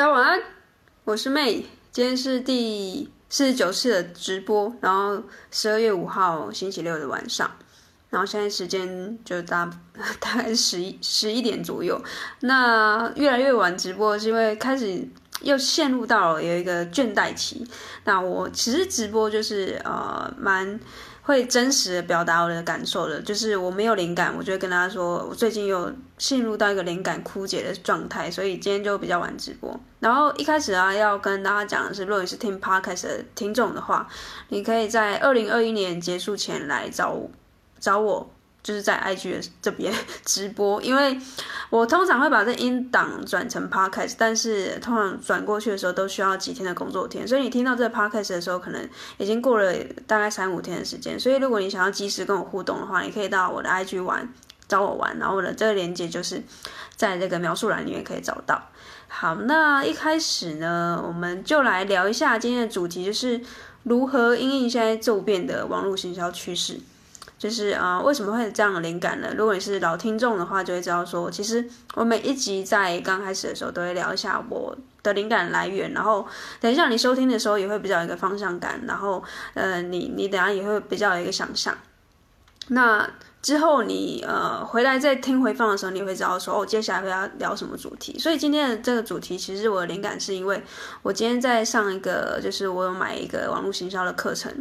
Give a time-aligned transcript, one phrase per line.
[0.00, 0.40] 大家晚安，
[1.04, 7.50] 我是妹今天是第四十九次的直播，然后十二月五号星期六的晚上，
[8.08, 9.70] 然后现在时间就大
[10.18, 12.02] 大概十一十一点左右。
[12.40, 15.06] 那越来越晚直播是因为开始
[15.42, 17.68] 又陷入到了有一个倦怠期。
[18.04, 20.80] 那我其实直播就是呃蛮。
[21.30, 25.88] 会真实的表达我的感受的，就是我没有灵感，我就会跟大家说，我最近有
[26.18, 29.78] 陷入到一个灵感枯竭的状态，所以今天就比较晚直播。
[30.00, 34.08] 然后一开始啊，要跟大家讲的是，如果你是听 Podcast 的听众的话，
[34.48, 37.30] 你可以在二零二一年结束前来找我，
[37.78, 38.28] 找我。
[38.62, 39.92] 就是在 IG 这边
[40.24, 41.18] 直播，因为
[41.70, 48.88] 我通常会把这音档转成 Podcast，但是通常转过去的时候都需要几天的工作天，所以你听到这 Podcast 的时候，可能
[49.18, 49.72] 已经过了
[50.06, 51.18] 大概三五天的时间。
[51.18, 54.32] 所以如果你想要及时跟我互动的话，你可以到我的 IG 玩，
[54.68, 56.42] 找我玩，然后我的这个链接就是
[56.96, 58.62] 在这个描述栏里面可以找到。
[59.08, 63.40] 好，那一开始呢，我们就来聊一下今天的主题，就是
[63.84, 66.78] 如何因应现在骤变的网络行销趋势。
[67.40, 69.32] 就是啊、为什么会有这样的灵感呢？
[69.34, 76.28] 如果你是老听众的话，就会知道说，其实我每一集在刚开始的时候都会聊一下我的灵感来源，然后
[76.60, 79.24] 等一下你收听的时候也会比较有一个方向感，然后
[79.54, 81.74] 呃，你你等下也会比较有一个想象。
[82.68, 83.08] 那
[83.42, 88.18] 之后你呃回来再听回放的时候，你会知道说哦，接下来会要聊什么主题。
[88.18, 90.62] 所以今天的这个主题，其实我的灵感是因为
[91.02, 94.52] 我今天在上一个，就是我有买一个网络行销的课程。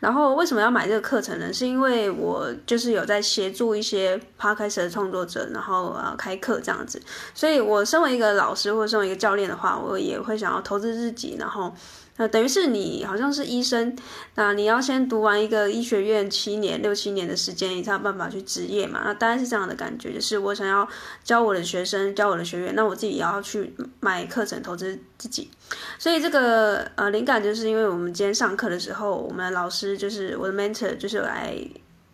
[0.00, 1.52] 然后为什么要买这个课程呢？
[1.52, 7.00] 是因为我就是有在协助一些 podcast 的创作者，然后呃开课这样子。
[7.34, 11.72] 所以我身为一个老师或者身为一个教练的话，我也会想要投资自己，然后。
[12.18, 13.96] 那等于是你好像是医生，
[14.34, 19.00] 那你要先读完一个医学院七年六七年的时间，你才有办法去执业嘛？
[19.04, 20.86] 那当然是这样的感觉，就是我想要
[21.24, 25.50] 教我的学生，教我的学员，那我自己也要去买课程投资自己。
[25.98, 31.56] 所以这个呃灵感就是因为我们今天上课的时候，我们的老师就是我的 mentor，就是来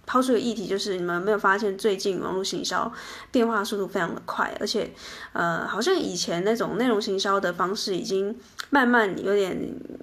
[0.08, 2.90] 抛出个议题，就是你们没有发现最近网络行销
[3.30, 4.90] 变化速度非常的快，而且
[5.34, 8.34] 呃好像以前那种内容行销的方式已经。
[8.70, 9.56] 慢慢有点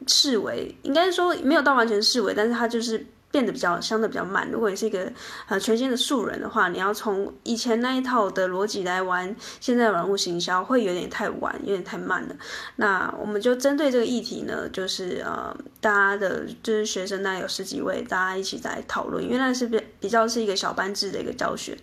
[0.07, 3.05] 式微，应该说没有到完全式微，但是它就是。
[3.35, 4.49] 变得比较相对比较慢。
[4.49, 5.11] 如果你是一个
[5.49, 12.35] 呃全新的素人的话，你要从以前那一套的逻辑来玩现在的网络行销，会有点太晚，有点太慢了。
[12.77, 21.77] 那我们就针对这个议题呢，就是呃大家的就是学生呢有十几位，大家一起在讨论，因为那是比比较是一个小班制的一个教学。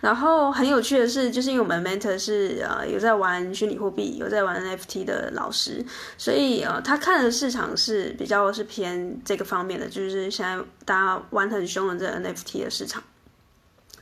[0.00, 5.84] 然后很有趣的是，就是因为我们 mentor 是呃有在玩虚拟货币、有在玩 NFT 的老师，
[6.16, 10.64] 所以呃他看的市场是比较是偏这个方面的，就是现在。
[10.86, 13.02] 大家玩很凶的这 NFT 的市场，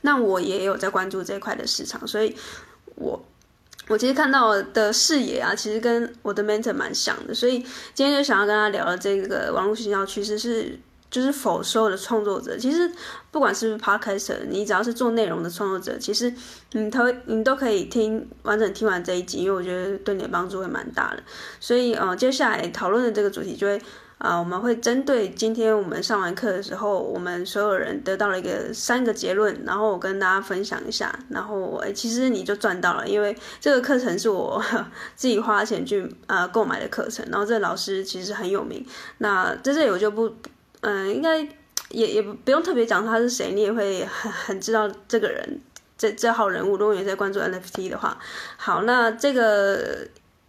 [0.01, 2.35] 那我也有在关注这一块的市场，所以
[2.95, 3.25] 我
[3.87, 7.65] 我其实看到的视野啊，其实跟我的 mentor 蛮像的，所以
[7.95, 10.79] 今天就想要跟他聊的这个网络行销趋势是，
[11.09, 12.91] 就是否所有的创作者，其实
[13.31, 16.31] 不管是不是 Podcaster，你只要是做内容的创作者，其实
[16.73, 21.23] 你都你都可以听完整听完这一集，因为我觉得对你的帮助会蛮大的，
[21.59, 23.81] 所以呃，接下来讨论的这个主题就会。
[24.17, 31.13] 啊，我们会针对今天我们上完课的时候，我们所有人得到了一个三个结论，然后我跟大家分享一下。
[31.29, 34.63] 然后，哎，其实你就赚到了，因为这个课程是我
[35.15, 37.25] 自己花钱去呃购买的课程。
[37.29, 38.85] 然后，这老师其实很有名。
[39.17, 40.33] 那在这里我就不，
[40.79, 41.39] 嗯、应该
[41.89, 45.59] 也也不用特别讲他是谁，你也会很很知道这个人
[45.97, 46.77] 这这号人物。
[46.77, 48.17] 如果你在关注 NFT 的话，
[48.55, 50.07] 好，那这个。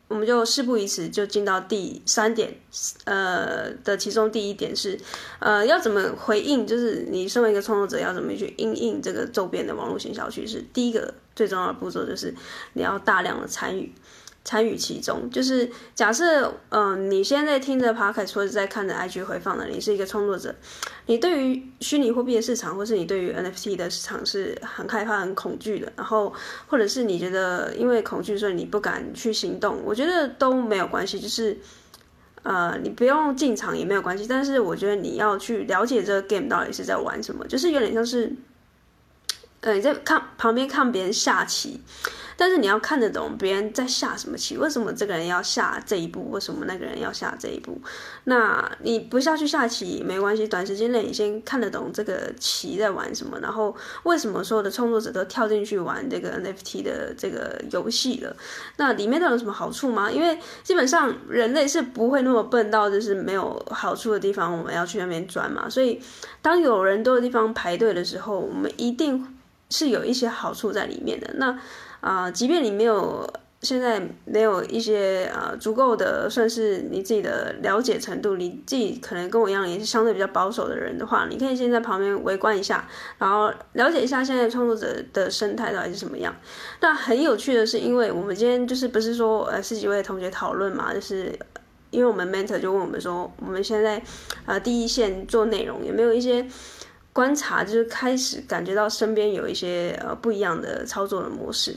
[0.09, 2.55] 我们就事不宜迟，就进到第三点，
[3.05, 4.99] 呃的其中第一点是，
[5.41, 10.65] 呃要怎么回应，就是你身为一个创作者要怎么去应应这个周边的网络型小趋势。
[10.73, 12.33] 第一个最重要的步骤就是
[12.75, 13.93] 你要大量的参与。
[14.47, 20.55] 参与其中，就是假设，嗯、你现在听着 Podcast 或者在看着 IG 回放的，你是一个创作者，
[21.07, 26.33] 你对于虚拟货币的市场，或是你对于 NFT 的市场是很害怕、很恐惧的，然后，
[26.69, 31.59] 或者是你觉得因为恐惧，所以你不敢去行动，我觉得都没有关系，就是，
[32.45, 38.33] 呃，你不用进场也没有关系，但是我觉得你要去了解这个 game 到底是在玩什么，就是有点像是，
[39.67, 41.81] 呃，你在看旁边看别人下棋。
[42.39, 47.81] 但是你要看得懂别人在下什么棋，为什么这个人要下这一步，为什么那个人要下这一步？
[48.25, 58.37] 那你不下去下棋没关系，短时间内你先看得懂这个棋在玩什么，然后为什么所有的创作者都跳进去玩这个 NFT 的这个游戏了？
[58.77, 60.13] 那里面都有什么好处吗？
[60.13, 65.99] 因为基本上人类是不会那么笨到就是没有好处的地方我们要去那边钻嘛，所以
[66.43, 69.27] 当有人多的地方排队的时候，我们一定
[69.71, 71.31] 是有一些好处在里面的。
[71.35, 71.59] 那
[72.01, 73.29] 啊、即便你没有
[73.63, 82.87] 现在没有一些呃足够的算是你自己的了解程度，你自己可能跟我一样也是相对比较保守的人的话，你可以先在旁边围观一下，
[83.19, 86.33] 然后了解一下现在创作者的生态到底是什么样。
[86.81, 91.37] 那很有趣的是，因为我们今天就是不是说呃十几位同学讨论嘛，就是
[91.91, 94.01] 因为我们 mentor 就问我们说，我们现在
[94.45, 96.47] 呃第一线做内容有没有一些
[97.17, 101.75] 观察，就是开始感觉到身边有一些呃不一样的操作的模式。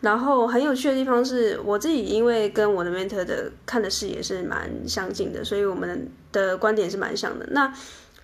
[0.00, 7.44] 然后很有趣的地方是我自己，因为跟我的 mentor 的看的视野是蛮相近的，所以我们的观点是蛮像的。
[7.50, 7.74] 那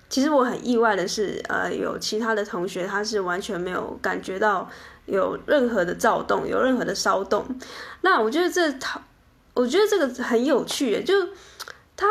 [0.09, 4.71] 其实我很意外的是，呃，有其他的同学他是完全没有感觉到
[5.07, 7.45] 有任何的躁动，有任何的骚动。
[8.03, 8.73] 那我觉得这
[9.55, 11.15] 我觉得这个很有趣，就
[11.97, 12.07] 他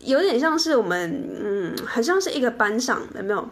[0.00, 3.48] 有点像是我们，嗯，很像是一个班上有没有？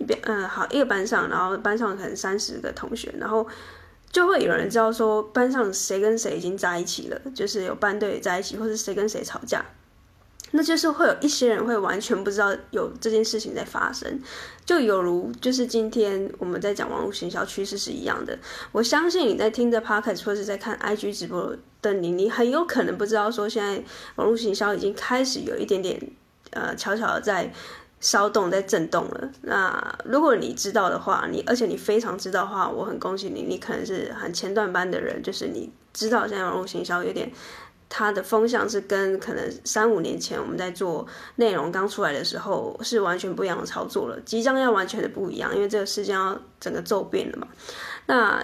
[0.00, 3.46] 一边，嗯，好，一个班上，然后班上可能三十个同学，然后。
[4.12, 9.64] 就会有人知道说班上谁跟谁已经在一起了，就是有班队在一起，或是谁跟谁吵架，
[10.50, 14.20] 那就是会有一些人会完全不知道有这件事情在发生，
[14.66, 18.36] 就有如就是今天我们在讲网络行销趋势是一样的。
[18.72, 23.80] 我相信你在听着 Podcast 或是在看 IG 直播的你，你很有可能不知道说现在
[24.16, 26.02] 网络行销已经开始有一点点
[26.50, 27.52] 呃悄悄的在。
[28.00, 29.30] 骚动在震动了。
[29.42, 37.30] 那如果你知道的话，你而且你非常知道的话，我很恭喜你，你可能是很前段班的人，就是你知道现在网络行销有点，
[37.90, 41.06] 它的风向是跟可能三五年前我们在做
[41.36, 47.46] 内容刚出来的时候是完全不一样的操作了，即将要完全的不一样，因为这个事件要整个骤变了嘛。
[48.06, 48.42] 那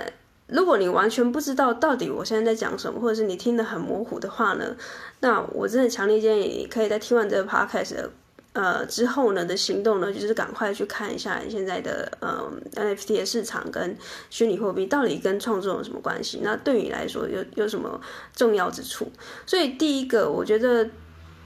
[0.49, 4.77] 如果你完全不知道到底我现在在讲什么，或者是你听得很模糊的话呢，
[5.21, 8.11] 那我真的强烈建议你可以在听完这个 podcast 的。
[8.57, 13.95] 呃，之后呢的行动呢，就是赶快去看一下现在的呃 NFT 的市场跟
[14.31, 16.41] 虚拟货币到底跟创作有什么关系？
[16.43, 18.01] 那对你来说有有什么
[18.35, 19.13] 重要之处？
[19.45, 20.89] 所以第一个，我觉得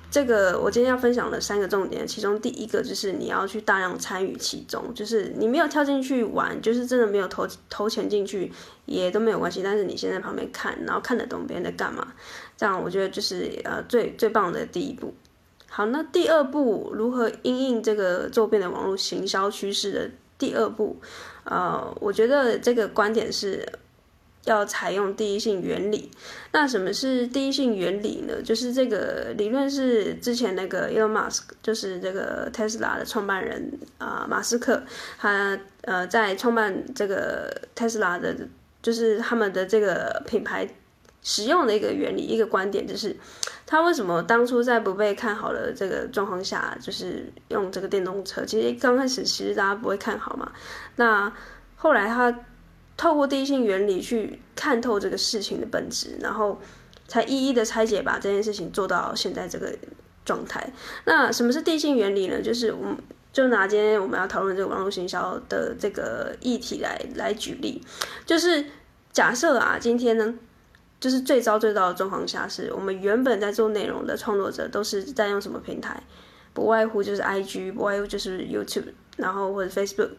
[0.08, 8.52] 这个我今天要分享的三个重点，其中第一个就是你要去大量参与其中，就是你没有跳进去玩，就是真的没有投投钱进去
[8.86, 12.12] 也都没有关系，但是你先在旁边看，然后看得懂别人在干嘛，
[12.56, 15.12] 这样我觉得就是呃最最棒的第一步。
[15.72, 21.00] 好，那第二步如何因应这个周边的网络行销趋势的第二步，
[21.44, 23.64] 呃，我觉得这个观点是
[24.46, 26.10] 要采用第一性原理。
[26.50, 28.42] 那什么是第一性原理呢？
[28.42, 34.82] 就是这个理论是之前那个 Elon Musk，就是这个 Tesla 的创办人啊，马斯克，
[35.18, 38.34] 他呃在创办这个 Tesla 的，
[38.82, 40.68] 就是他们的这个品牌
[41.22, 43.16] 使用的一个原理，一个观点就是。
[43.66, 48.44] 他为什么当初在不被看好的这个状况下，就是用这个电动车？
[48.44, 50.50] 其实刚开始其实大家不会看好嘛。
[50.96, 51.32] 那
[51.76, 52.36] 后来他
[52.96, 56.60] 透过第一性原理去看透这个事情的本质，然后
[57.06, 59.72] 才一一的拆解，把这件事情做到现在这个
[60.24, 60.72] 状态。
[61.04, 62.42] 那什么是第一性原理呢？
[62.42, 62.96] 就是我们
[63.32, 67.80] 就拿今天我们要讨论这个网络行销的这个议题来来举例，
[68.26, 68.64] 就是
[69.12, 70.34] 假设啊，今天呢。
[71.00, 76.00] 就是最糟最糟的状况下，是我们原本在做内容的创作者都是在用什么平台？
[76.52, 80.10] 不外乎就是 IG，不外乎就是 YouTube，然后或者 Facebook。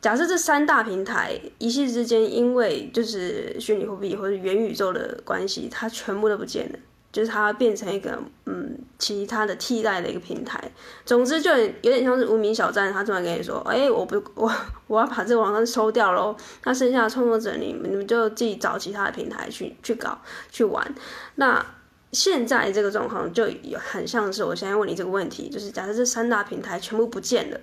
[0.00, 6.78] 假设这三大平台一夕之间因为就是虚拟货币或者元宇宙的关系，它全部都不见了。
[7.16, 10.62] 就是它变成一个嗯，其他的替代的一个平台。
[11.06, 14.52] 总之就有点像是无名小站，他突然跟你说：“哎、我不，我
[14.86, 20.20] 我要把这个网站收掉喽。”那剩下的创作者，你们你们就自己找其他的平台去去搞
[20.50, 20.94] 去玩。
[21.36, 21.64] 那
[22.12, 27.58] 现在这个状况就有很像是我现在问你这个问题，就是假设这三大平台全部不见了，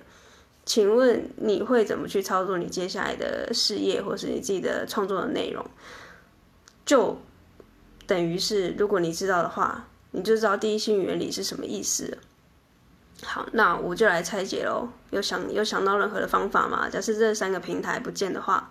[0.64, 5.64] 请问你会怎么去操作你接下来的事业，或是你自己的创作的内容？
[6.84, 7.16] 就。
[8.06, 12.18] 等于是，如果你知道的话，你就知道第一性原理是什么意思。
[13.22, 14.88] 好，那我就来拆解喽。
[15.10, 16.88] 有想有想到任何的方法吗？
[16.90, 18.70] 假设这三个平台不见的话，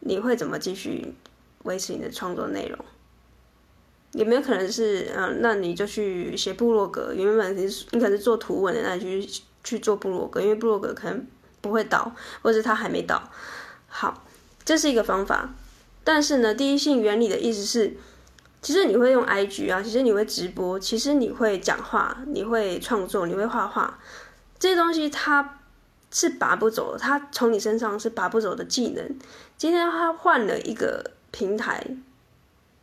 [0.00, 1.14] 你会怎么继续
[1.64, 2.78] 维持你的创作内容？
[4.12, 7.12] 有没有可能是，嗯，那你就去写部落格？
[7.12, 11.26] 原本你你可能是做图文的，那你去去做部落格，因为部落格可能
[11.60, 12.10] 不会倒，
[12.40, 13.30] 或者它还没倒。
[13.88, 14.24] 好，
[14.64, 15.50] 这是一个方法。
[16.02, 17.96] 但是呢，第一性原理的意思是。
[18.66, 23.96] 其实你会用 IG 啊，其实你会直播，其实你会讲话，你会创作，你会画画，
[24.58, 25.60] 这些东西它
[26.10, 29.08] 是拔不走的，它从你身上是拔不走的技能。
[29.56, 31.80] 今天他换了一个平台，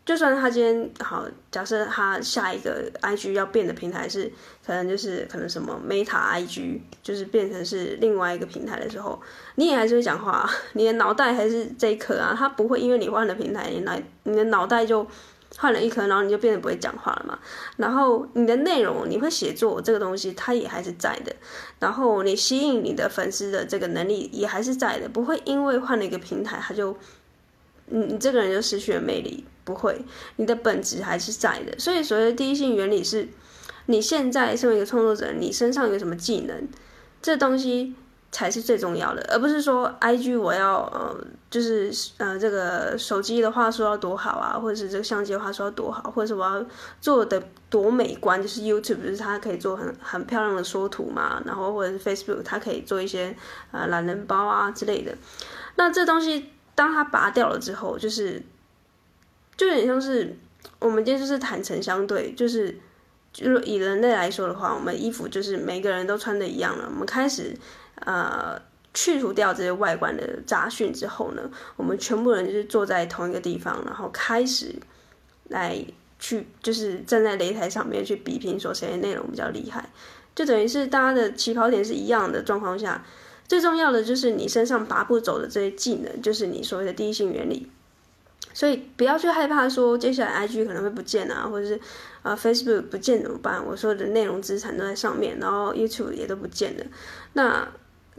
[0.05, 4.31] 就算他今天好，假设他下一个 IG 要变的平台是，
[4.65, 9.21] 可能就是可能什么 Meta IG，就是变成是另外一个平台的时候，
[9.55, 15.05] 你也还是会讲话，你的脑袋还是这一颗啊，他不会因为你换了平台，你脑你的脑袋就
[15.57, 17.39] 换了一颗，然后你就变得不会讲话了嘛。
[17.77, 21.35] 然后你的内容，你会写作这个东西，它也还是在的。
[21.79, 26.95] 然后你吸引你的粉丝的这个能力也还是在的，不会因为换了一个平台，他就，
[27.87, 29.45] 你你这个人就失去了魅力。
[29.65, 29.97] 不会，
[30.35, 31.79] 你的本质还是在的。
[31.79, 33.29] 所以所谓的第一性原理是，
[33.85, 36.67] 你现在身为一个创作者，你身上有什么技能，
[37.21, 37.95] 这东西
[38.33, 41.15] 才是最重要的，而不是说 IG 我要呃，
[41.49, 46.65] 就是呃这个手机的话说要多好啊，或者是这个相机的话说要多好，或者是我要
[46.99, 53.33] 做的多美观，就是 YouTube 就是它可以做很很漂亮的缩图嘛，然后或者是 Facebook 它可以做一些
[53.71, 55.15] 呃懒人包啊之类的。
[55.75, 58.41] 那这东西当它拔掉了之后，就是。
[59.55, 60.35] 就有点像是
[60.79, 62.75] 我们今天就是坦诚相对，就是
[63.31, 66.89] 就是以人类来说的话，我们衣服就是每个人都穿的一样了。
[66.91, 67.55] 我们开始
[67.95, 68.61] 呃
[68.93, 71.41] 去除掉这些外观的杂讯之后呢，
[71.75, 74.75] 我们全部人就是坐在同一个地方，然后开始
[75.49, 75.83] 来
[76.19, 79.89] 去就是站在擂台上面去比拼，说谁的内容比较厉害。
[80.35, 83.05] 就等于是大家的起跑点是一样的状况下，
[83.47, 87.69] 最重要的就是你身上拔不走的这些技能，就是你所谓的第一性原理。
[88.53, 91.79] 所以不要去害怕说接下来 IG 可能会不见啊，或者是
[92.21, 93.65] 啊、Facebook 不见怎么办？
[93.65, 96.85] 我说的内容资产都在上面，然后 YouTube 也都不见了。
[97.33, 97.67] 那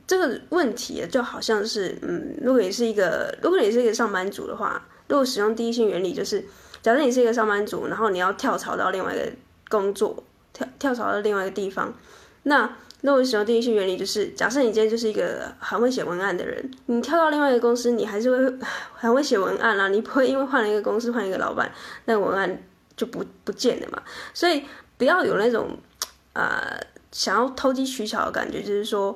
[0.06, 6.44] 这个问题就好像是，嗯，如果你是一个，如果你是一个上班族的话，如果使用第一性原理，就是
[6.82, 9.32] 假设你是一个上班族，然后你要跳槽到另外一个
[9.68, 11.92] 工作，跳跳槽到另外一个地方，
[12.44, 12.76] 那。
[13.06, 18.58] 那我使用第一性原理，就是假设你今天就是一个很会写文案的人，你跳到另外一个公司，你还是会
[18.96, 21.70] 很会写文案啦，你不会因为换了一个公司换一个老板，
[22.06, 22.62] 那文案
[22.96, 24.02] 就不不见了嘛。
[24.32, 24.64] 所以
[24.96, 25.76] 不要有那种
[26.32, 26.80] 呃
[27.12, 29.14] 想要投机取巧的感觉，就是说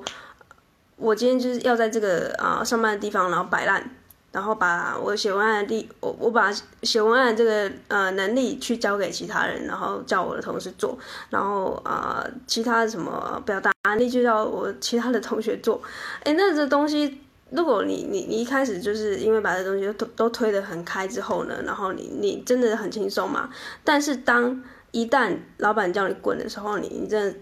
[0.99, 3.89] 我今天就是要在这个啊、上班的地方，然后摆烂。
[4.31, 6.51] 然后把我写文案的力，我我把
[6.83, 10.95] 写文案这个呃能力去交给其他人，然后叫我的同事做，
[11.31, 15.81] 然后啊、其他什么表达能力就叫我其他的同学做。
[16.23, 23.49] 哎，那这东西，如果你你你一开始就是因为把这东西都都推得很开之后呢，然后你你真的很轻松嘛？
[23.83, 27.35] 但是当一旦老板叫你滚的时候，你你真。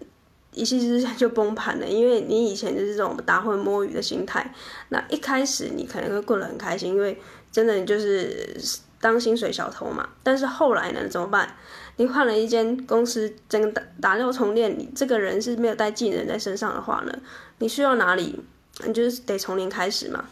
[0.58, 4.52] 一气之下就崩盘了，因为你以前就是这种打混摸鱼的心态。
[4.90, 7.22] 那一开始你可能会过得很开心，因为
[7.52, 8.58] 真的就是
[9.00, 10.10] 当薪水小偷嘛。
[10.24, 11.56] 但是后来呢，怎么办？
[11.98, 17.14] 你换了一间公司，整个打打掉重练，你这个人是没有带技能在身上的话呢，
[17.60, 18.40] 你需要哪里？
[18.86, 20.26] 你就是得从零开始嘛。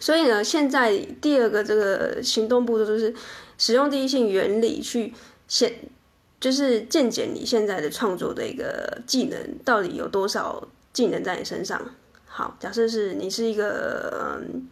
[0.00, 3.14] 所以呢，现在第二个这个行动步骤就是
[3.58, 5.12] 使用第一性原理去
[5.46, 5.72] 先。
[6.38, 10.62] 就是见解你现在的创作的一个技能到底有多少
[10.92, 11.80] 技能在你身上？
[12.26, 14.68] 好，假设是你是一个嗯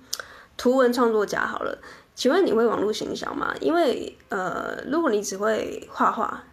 [0.57, 1.79] 图文创作家好了，
[2.15, 3.55] 请问你会网络行销吗？
[3.61, 6.45] 因为呃，如果你只会画画，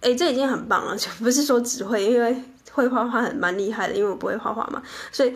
[0.00, 2.42] 哎，这已经很棒了， 就不是说只会，因为
[2.72, 4.82] 会画画很蛮厉害的，因为我不会画画嘛，
[5.12, 5.32] 所以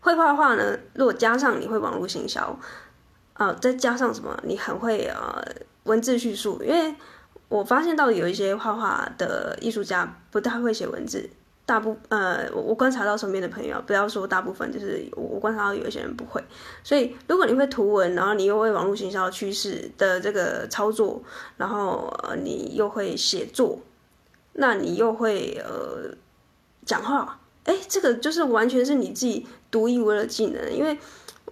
[0.00, 2.58] 会画画呢，如果加上你会网络行销，
[3.34, 5.44] 啊、再加上什么，你很会呃
[5.84, 6.94] 文字叙述，因为。
[7.52, 11.28] 我发现到有一些画画的艺术家不太会写文字，
[11.66, 16.42] 大部呃，我观察到身边的朋友，不要说大部分，就是我观察到有一些人不会。
[16.82, 21.22] 所以，如果你会图文，然后你又会网络行销趋势的这个操作，
[21.58, 23.78] 然后呃，你又会写作，
[24.54, 26.16] 那你又会呃
[26.86, 30.96] 讲话，哎，这个就是完全是你自己独一无二的技能，因为。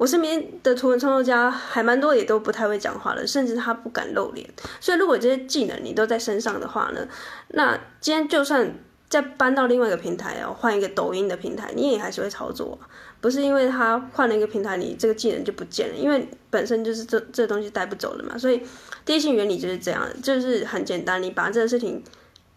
[0.00, 4.48] 我身边的图文创作家还蛮多，也都不太会讲话的，甚至他不敢露脸。
[4.80, 7.06] 所以，如果这些技能你都在身上的话呢，
[7.48, 8.74] 那今天就算
[9.10, 12.78] 再搬到另外一个平台哦，换一个抖音的平台，你也还是会操作。
[13.20, 18.38] 不是因为他换了一个平台，你这个技能就不见了，因为本身就是这这东西带不走的嘛。
[18.38, 18.62] 所以，
[19.04, 22.02] 第一性原理就是这样，就是很简单，你把这个事情。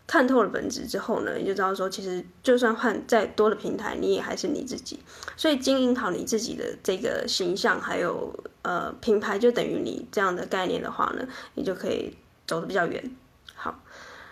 [0.05, 5.00] 看透了本质之后呢，你就知道说，其实就算换再多的平台，你也还是你自己。
[5.38, 8.31] 所以经营好你自己的这个形象，还有
[8.63, 13.15] 呃品牌，就等于你这样的概念的话呢，你就可以走得比较远。
[13.55, 13.81] 好，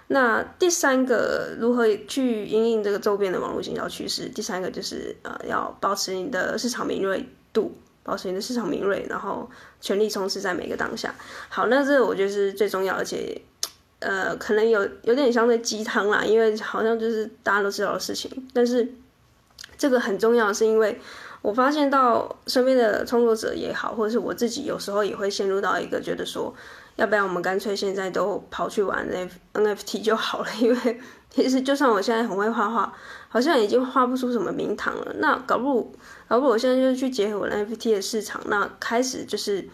[0.07, 4.27] 那第三个如何去因应这个周边的网络营销趋势？
[4.27, 7.73] 第三个就是呃要保持你的市场敏锐度，
[8.03, 9.49] 保持你的市场敏锐，然后
[9.79, 11.15] 全力冲刺在每个当下。
[11.47, 13.41] 好，那这我觉得是最重要，而且。
[14.01, 18.29] 呃，可能有有点相对鸡汤啦，因为好像就是大家都知道的事情。
[18.53, 18.87] 但是
[19.77, 20.99] 这个很重要，是因为
[21.41, 26.53] 我发现到身边的创作者也好，或者是我自己有时候也会陷入到一个觉得说，
[26.95, 29.07] 要不然我们干脆现在都跑去玩
[29.53, 32.91] NFT 就好了， 因为其实就算我现在很会画画，
[33.29, 35.15] 好像已经画不出什么名堂了。
[35.19, 35.93] 那搞不，
[36.27, 39.67] 搞不我现在就去结合我 NFT 的市场，那开始就是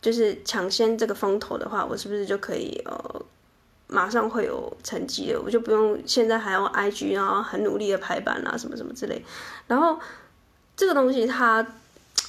[0.00, 3.22] 就是抢先这个风头的话，我是不是就可以呃？
[3.88, 9.24] 马上会有成绩的，我就不用现在还要 IG，然后很努力的排版啊，什么什么之类。
[9.66, 9.98] 然后
[10.76, 11.64] 这个东西它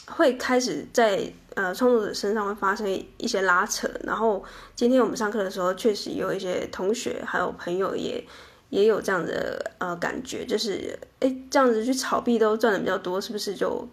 [0.07, 2.87] 会开始在呃创作者身上会发生
[3.17, 3.89] 一些拉扯。
[4.03, 4.43] 然后
[4.75, 8.23] 今天我们上课的时候，确实有一些同学还有朋友也
[8.69, 13.87] 也有这样的呃感觉，就是哎这样子去炒币都赚的比较多，是不是就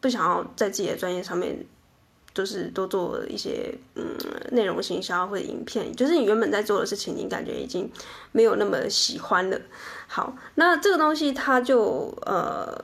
[0.00, 1.66] 不想要在自己的专业上面？
[2.38, 4.16] 就是多做一些嗯
[4.52, 7.90] 内容行销或者影片，就是你原本在做的事情，你感觉已经
[8.30, 9.60] 没有那么喜欢了。
[10.06, 12.80] 好，那这个东西它就呃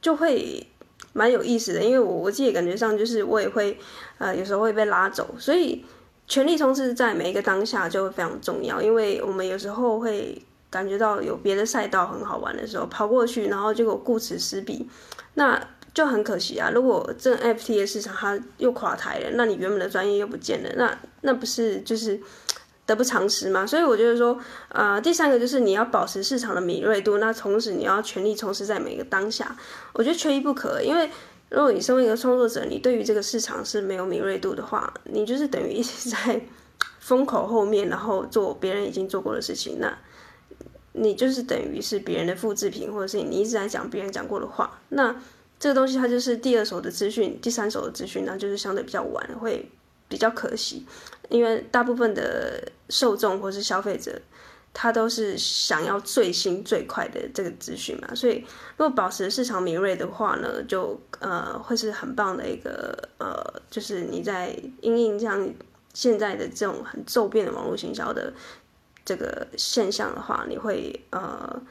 [0.00, 0.64] 就会
[1.12, 3.76] 蛮有意思的，因为我我自己感觉上就是我也会
[4.18, 5.84] 呃有时候会被拉走，所以
[6.28, 14.88] 全力冲刺在每一个当下就会非常重要，因为我们有时候会感觉到有别的赛道很好玩的时候跑过去，然后结果顾此失彼，
[15.34, 15.60] 那。
[15.94, 16.70] 就很可惜啊！
[16.74, 22.20] 如果这 NFT 的市场它又垮台了，那你原本的专业又不见了，那那不是就是
[22.84, 23.64] 得不偿失吗？
[23.64, 24.36] 所以我觉得说，
[24.70, 29.56] 呃，第三个就是你要保持市场的敏锐度，那同时你要全力冲刺在每个当下，
[29.92, 30.82] 我觉得缺一不可。
[30.82, 31.08] 因为
[31.48, 36.40] 如果你身为一个创作者，你对于这个市场是没有敏锐度的话，你就是等于一直在
[36.98, 39.96] 风口后面，然后做别人已经做过的事情，那
[40.92, 45.14] 你就是等于是别人的复制品，或者是你一直在讲别人讲过的话，那。
[45.58, 49.70] 这个东西它就是第二手的资讯，第三手的资讯呢，就是相对比较晚，会
[50.08, 50.84] 比较可惜，
[51.30, 54.20] 因为大部分的受众或是消费者，
[54.74, 58.44] 他都是想要最新最快的这个资讯嘛，所以
[58.76, 65.48] 如果保持市场敏锐的话呢，就呃会是很棒的一个呃，就是你在因应这样
[65.94, 68.34] 现在的这种很骤变的网络行销的
[69.04, 71.62] 这个现象的话，你会呃。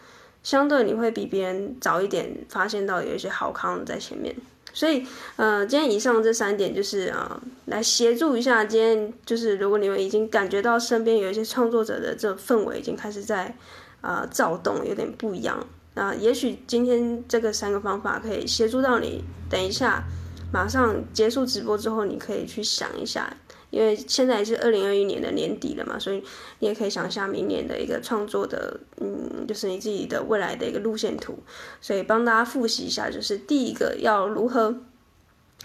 [0.43, 4.35] 相对你会比别人早一点发现到有一些好康在前面，
[4.73, 5.05] 所以
[5.37, 8.65] 呃，今天以上这三点就是啊、呃，来协助一下。
[8.65, 13.55] 今天就是如果你们已经感觉到身边有一些创作者的这氛围已经开始在
[14.01, 19.23] 啊、躁动，有点不一样，那、也许今天这个三个方法可以协助到你。
[19.49, 20.03] 等一下，
[20.51, 23.31] 马上结束直播之后，你可以去想一下。
[23.73, 26.23] 因为现在也是二零二一年的年底了嘛，所以
[26.59, 31.39] 你也可以想象明年的一个创作的，嗯，就是你自己的未来的一个路线图。
[31.81, 34.75] 所以帮大家复习一下，就是第一个要如何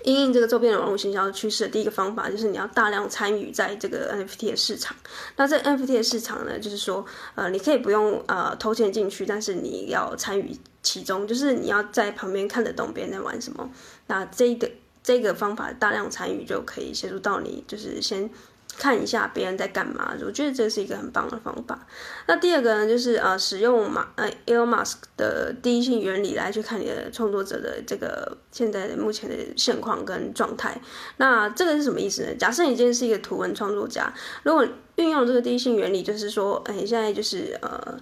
[0.05, 4.97] 因应这个周边的网络行销的趋势第一个方法，就是你要大量参与在这个 NFT 的市场。
[5.37, 13.68] 那这 NFT 的市场呢，就是说，呃，你可以不用呃投钱进去，但是你要参与其中，就是你要在旁边看得懂别人在玩什么。
[14.07, 14.71] 那这一个。
[15.09, 18.29] 这个方法大量参与就可以协助到你，就是先
[18.77, 20.12] 看一下别人在干嘛。
[20.23, 21.87] 我觉得这是一个很棒的方法。
[22.27, 30.79] 那第二个呢，就是呃，使用马呃 e l m a s k 的第一性原理来去看你的创作者的这个现在目前的现况跟状态。
[31.16, 32.35] 那这个是什么意思呢？
[32.38, 34.62] 假设你今天是一个图文创作家，如果
[34.97, 37.99] 运用这个第一性原理，就是说，哎，现在就是呃。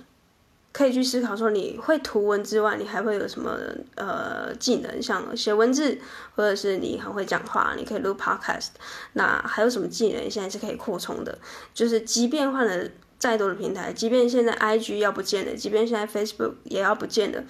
[0.76, 3.58] 可以去思考说，你会图文之外，你还会有什么
[3.94, 5.00] 呃技能？
[5.00, 5.96] 像写文字，
[6.34, 8.68] 或者是你很会讲话，你可以录 podcast。
[9.14, 11.38] 那还有什么技能现在是可以扩充的？
[11.72, 12.86] 就是即便换了
[13.18, 17.42] 再多的平台，即便现在 IG 要不见了，即便现在 Facebook 也要不见了，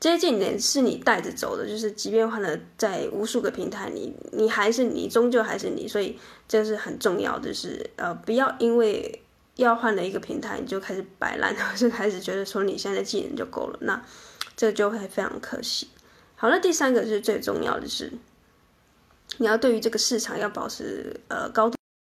[0.00, 1.68] 这些技能是你带着走的。
[1.68, 5.86] 就是即便换了在无数个平台，你你还是你，终究还是你。
[5.86, 9.20] 所以这是很重要的，就是呃不要因为。
[9.56, 14.02] 要换了一个平台，你就开始摆烂，或是开始觉得说你现在的技能就够了，那
[14.54, 15.88] 这就会非常可惜。
[16.34, 18.12] 好了，第三个是最重要的是，
[19.38, 21.76] 你要对于这个市场要保持呃高度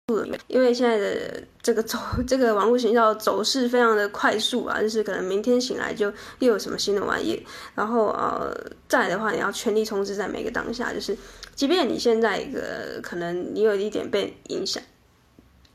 [0.07, 7.44] 的，因为现在的这个走 这个网络行销走势非常的快速啊，就是可能明天醒来就又有什么新的玩意，
[7.75, 8.55] 然后呃
[8.88, 11.14] 再来的话，你要全力冲刺在每个当下，就是
[11.55, 14.83] 即便你现在一个可能你有一点被影响。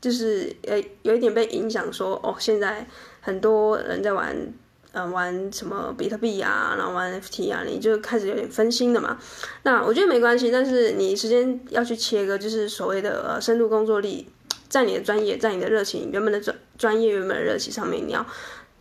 [0.02, 2.84] 就是呃有一点被影响，说哦，现在
[3.20, 4.36] 很多人在玩，
[4.90, 9.16] 呃，玩什么比特币啊，然后玩 FT 啊，你就开始有点分心了嘛。
[9.62, 14.28] 那我觉得没关系，但是你时间要去切割，就是所谓的呃深度工作力，
[14.68, 18.26] 在你的专业，在你的热情原本的专专业原本的热情上面，你要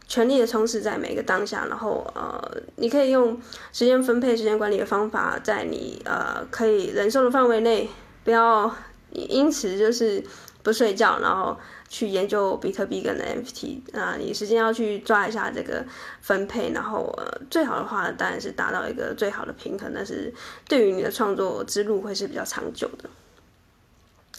[0.07, 3.39] 全力的冲刺在每个当下，然后呃，你可以用
[3.71, 7.88] 时间分配、时间管理的方法，在你呃可以忍受的范围内，
[8.23, 8.75] 不要
[9.12, 10.23] 因此就是。
[10.63, 11.58] 不睡觉，然后
[11.89, 15.84] 去研究比特币跟 NFT 啊，你时间要去抓一下这个
[16.21, 20.34] 分配，然后呃，最好的话当然是达到一个最好的平衡，但是
[20.67, 23.10] 对于你的创作之路会是比较长久的。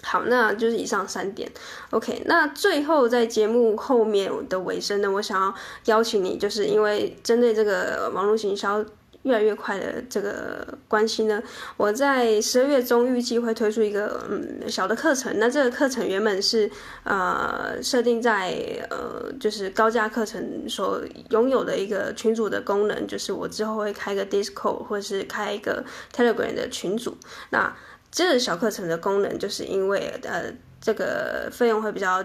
[0.04, 1.48] 好，那就是以上三点。
[1.90, 5.54] OK，那最后在节目后面的尾声呢，我想要
[5.84, 8.84] 邀请你，就是因为针对这个网络行销
[9.22, 11.42] 越来越快的这个关系呢，
[11.76, 15.38] 我在十二月中预计会推出一个嗯小的课程。
[15.38, 16.68] 那这个课程原本是
[17.04, 18.52] 呃设定在
[18.90, 27.16] 呃就是高价课程所拥有的一个群组的功能，就是我之后会开个 Discord 或是开一个 Telegram 的群组。
[27.50, 27.74] 那
[28.10, 32.22] 这个小课程的功能，就是因为呃，这个费用会比较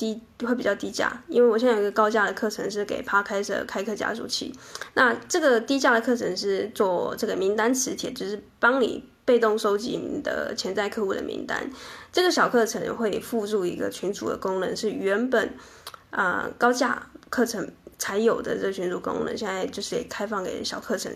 [0.00, 1.12] 低，会比较低价。
[1.28, 4.50] 因为我现在有一个高价的课程是给 Podcast 开课加速器，
[4.94, 11.70] 那这个低价的课程是做这个名单磁铁，就是帮你被动收集你的潜在客户的名单。
[12.10, 15.52] 这个小课程会附注一个群组的功能，是原本
[16.10, 21.12] 啊、高价课程才有的这群组功能，现在就是也开放给小课程。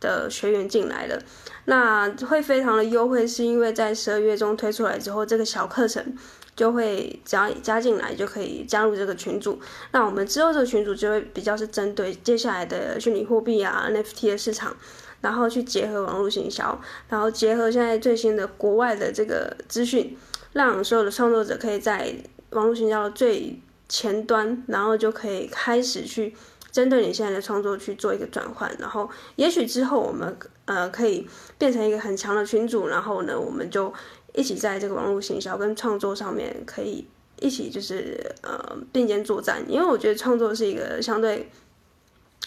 [0.00, 1.18] 的学员进来了，
[1.64, 6.16] 那会非常的优惠，是因为在十二月中推出来之后，这个小课程
[6.54, 9.58] 就会只要加进来就可以加入这个群组。
[9.92, 14.76] 那我们之后这个群组就会比较是针对接下来的虚拟货币啊、NFT 的市场，
[15.22, 16.78] 然后去结合网络行销，
[17.08, 20.16] 然后结合现在最新的国外的这个资讯，
[20.52, 22.14] 让所有的创作者可以在
[22.50, 26.34] 网络行销的最前端，然后就可以开始去。
[26.76, 30.36] 针对你现在的创作去做一个转换，然后也许之后我们
[30.66, 33.90] 呃可以变成一个很强的群组，然后呢，我们就
[34.34, 37.06] 一起在这个网络行销跟创作上面可以
[37.40, 39.64] 一起就是呃并肩作战。
[39.66, 41.50] 因为我觉得创作是一个相对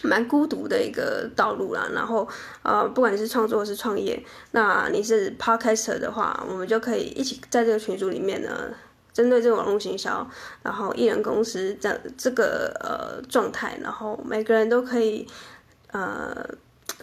[0.04, 1.88] 蛮孤独的一个道路啦。
[1.92, 2.28] 然后
[2.62, 8.72] 呃不管是创作是创业，那你是 Podcaster 的话，我们就可以一起在这个群组里面呢。
[9.20, 10.26] 针对这个网络行销，
[10.62, 15.26] 然后艺人公司这这个呃状态，然后每个人都可以
[15.92, 16.34] 呃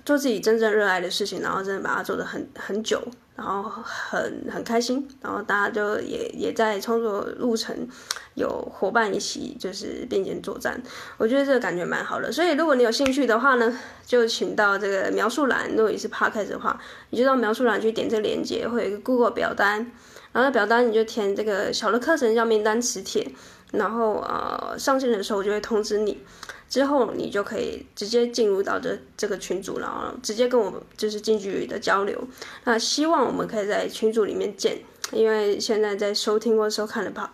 [0.04, 3.00] 做自己真正热爱的事情，然后真的把它做得很很久，
[3.36, 7.88] 然后很很开心，然后大家就也也在创作路程
[8.34, 10.82] 有伙伴一起就是并肩作战，
[11.18, 12.32] 我觉得这个感觉蛮好的。
[12.32, 16.80] 所以如果你有兴趣的话呢，就请到这个描述栏，如果你是 Podcast 的话，
[17.12, 19.92] 你就到描述栏去点这个链接，会有一个 Google 表单。
[20.32, 23.28] 然后表单你就填这个小的课程叫名单磁铁，
[23.72, 26.18] 然后呃上线的时候我就会通知你，
[26.70, 32.22] 之后你就可以直接进入到这这个群组，然后直接跟我就是近距离的交流。
[32.66, 34.78] 那希望我们可以在群组里面见，
[35.12, 37.34] 因为现在在收听或收看的吧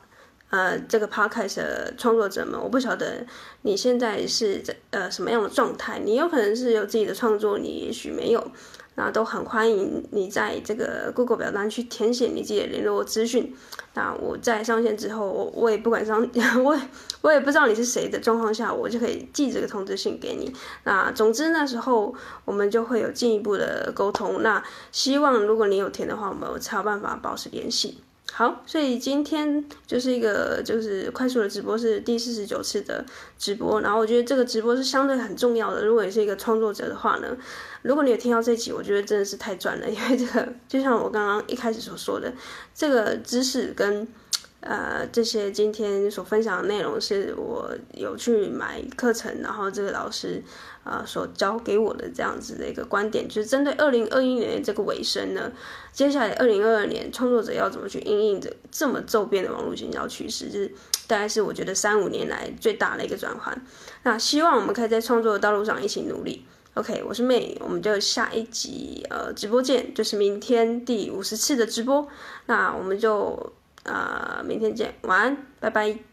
[0.49, 3.25] 呃这个 Podcast 的创作者们，我不晓得
[3.63, 8.51] 你现在是在呃什么样的状态，你有可能是有自己的创作，你也许没有。
[8.95, 13.55] 那都很欢迎你在这个 Google 表单去填写你自己的联络资讯。
[13.95, 16.27] 那我在上线之后，我我也不管上，
[16.63, 16.79] 我
[17.21, 20.53] 我也不知道你是谁的状况下，我就可以寄这个通知信给你。
[20.83, 22.13] 那总之那时候
[22.45, 24.41] 我们就会有进一步的沟通。
[24.41, 27.99] 那希望如果你有填的话，我们才有办法保持联系。
[28.35, 33.05] 好，所以今天就是一个就是快速的直播，是第四十九次的
[33.37, 33.79] 直播。
[33.81, 35.85] 然后我觉得这个直播是相对很重要的。
[35.85, 37.37] 如果你是一个创作者的话呢，
[37.83, 42.33] 如果你有听到这集，我觉得真的是太赚了，因为这个就像我刚刚一开始所说的，
[42.73, 44.07] 这个知识跟。
[44.65, 50.41] 呃，这些今天所分享的内容是我有去买课程，然后这个老师
[50.85, 55.51] 啊、呃、所教给我的这样子的一个观点，就是针对二零二一年这个尾声呢，
[55.91, 60.71] 接下来二零二二年创作者要怎么去应应着这么骤变的网络营销趋势，就是
[61.07, 63.61] 大概是我觉得三五年来最大的一个转换。
[64.03, 66.45] 那希望我们可以在创作的道路上一起努力。
[66.75, 72.07] OK，我是妹我们就下一集呃直播见，就是明天第五十次的直播，
[72.45, 73.51] 那我们就。
[73.83, 76.12] 啊、明天见，晚安，拜拜。